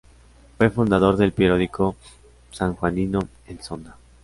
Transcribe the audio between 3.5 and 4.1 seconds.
Zonda".